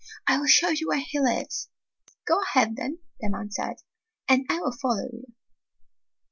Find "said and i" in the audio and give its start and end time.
3.51-4.57